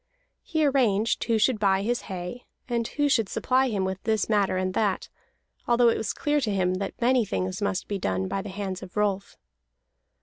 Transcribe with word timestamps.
He 0.41 0.65
arranged 0.65 1.23
who 1.25 1.37
should 1.37 1.59
buy 1.59 1.83
his 1.83 2.01
hay, 2.09 2.45
and 2.67 2.87
who 2.87 3.07
should 3.07 3.29
supply 3.29 3.69
him 3.69 3.85
with 3.85 4.01
this 4.01 4.27
matter 4.27 4.57
and 4.57 4.73
that, 4.73 5.09
although 5.67 5.89
it 5.89 5.97
was 5.99 6.11
clear 6.11 6.41
that 6.41 6.93
many 6.99 7.23
things 7.23 7.61
must 7.61 7.87
be 7.87 7.99
done 7.99 8.27
by 8.27 8.41
the 8.41 8.49
hands 8.49 8.81
of 8.81 8.97
Rolf. 8.97 9.37